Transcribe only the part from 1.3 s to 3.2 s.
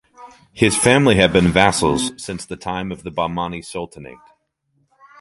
been vassals since the time of the